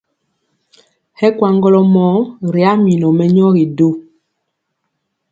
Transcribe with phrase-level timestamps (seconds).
[1.19, 2.19] Hɛ kwaŋgɔlɔ mɔɔ
[2.53, 3.87] ri a minɔ mɛnyɔgi du.